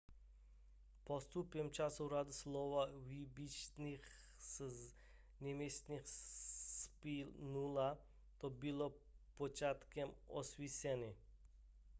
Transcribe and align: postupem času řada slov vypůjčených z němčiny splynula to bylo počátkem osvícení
postupem 1.05 1.69
času 1.71 2.09
řada 2.09 2.31
slov 2.31 2.89
vypůjčených 2.91 4.07
z 4.37 4.61
němčiny 5.41 6.01
splynula 6.05 7.97
to 8.37 8.49
bylo 8.49 8.93
počátkem 9.37 10.09
osvícení 10.27 11.15